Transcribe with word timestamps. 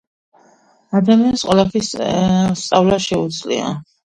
ადამიანს 0.99 1.45
ყველაფრის 1.49 1.91
სწავლა 2.63 3.01
შეუძლია. 3.11 3.73